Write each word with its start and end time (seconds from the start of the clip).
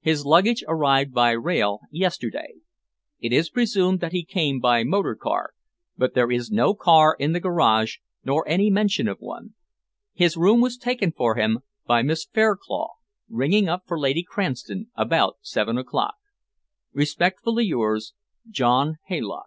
His 0.00 0.24
luggage 0.24 0.62
arrived 0.68 1.12
by 1.12 1.32
rail 1.32 1.80
yesterday. 1.90 2.54
It 3.18 3.32
is 3.32 3.50
presumed 3.50 3.98
that 3.98 4.12
he 4.12 4.22
came 4.24 4.60
by 4.60 4.84
motor 4.84 5.16
car, 5.16 5.54
but 5.98 6.14
there 6.14 6.30
is 6.30 6.52
no 6.52 6.72
car 6.72 7.16
in 7.18 7.32
the 7.32 7.40
garage, 7.40 7.96
nor 8.22 8.46
any 8.46 8.70
mention 8.70 9.08
of 9.08 9.18
one. 9.18 9.54
His 10.14 10.36
room 10.36 10.60
was 10.60 10.76
taken 10.76 11.10
for 11.10 11.34
him 11.34 11.62
by 11.84 12.02
Miss 12.02 12.24
Fairclough, 12.24 12.90
ringing 13.28 13.68
up 13.68 13.82
for 13.88 13.98
Lady 13.98 14.22
Cranston 14.22 14.88
about 14.94 15.38
seven 15.40 15.76
o'clock. 15.76 16.14
Respectfully 16.92 17.64
yours, 17.64 18.14
JOHN 18.48 18.98
HAYLOCK. 19.08 19.46